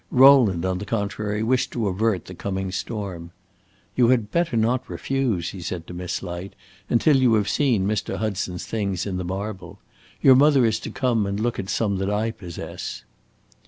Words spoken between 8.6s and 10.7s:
things in the marble. Your mother